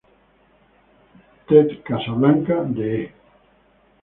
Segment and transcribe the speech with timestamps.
[1.47, 3.13] Ted Casablanca de E!